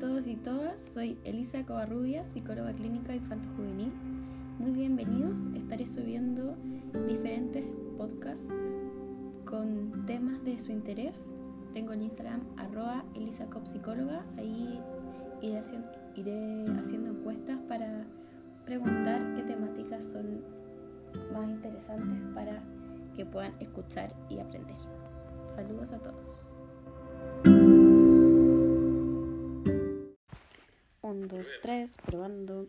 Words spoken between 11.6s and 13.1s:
Tengo el Instagram arroba